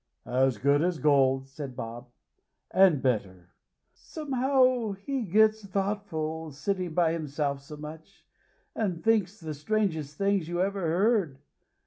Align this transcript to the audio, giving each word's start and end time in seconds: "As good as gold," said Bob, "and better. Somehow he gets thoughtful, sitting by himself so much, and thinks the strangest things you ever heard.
"As 0.25 0.57
good 0.57 0.81
as 0.81 0.97
gold," 0.97 1.47
said 1.47 1.75
Bob, 1.75 2.09
"and 2.71 3.03
better. 3.03 3.51
Somehow 3.93 4.93
he 4.93 5.21
gets 5.21 5.63
thoughtful, 5.63 6.49
sitting 6.51 6.95
by 6.95 7.11
himself 7.13 7.61
so 7.61 7.77
much, 7.77 8.25
and 8.75 9.03
thinks 9.03 9.39
the 9.39 9.53
strangest 9.53 10.17
things 10.17 10.47
you 10.47 10.59
ever 10.59 10.81
heard. 10.81 11.37